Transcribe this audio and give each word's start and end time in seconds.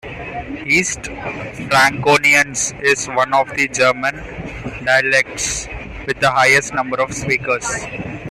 East 0.67 1.03
Franconian 1.69 2.53
is 2.81 3.07
one 3.09 3.35
of 3.35 3.55
the 3.55 3.67
German 3.71 4.15
dialects 4.83 5.67
with 6.07 6.19
the 6.19 6.31
highest 6.31 6.73
number 6.73 6.99
of 6.99 7.13
speakers. 7.13 7.71